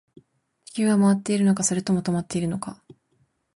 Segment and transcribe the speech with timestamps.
[0.65, 2.81] 地球は回っているのか、それとも止まっているのか